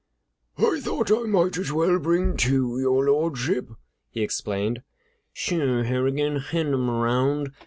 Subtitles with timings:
[0.57, 3.69] "I thought I might as well bring two, Your Lordship,"
[4.09, 4.81] he explained.
[5.31, 7.51] "Sure, Harrigan; hand 'em around.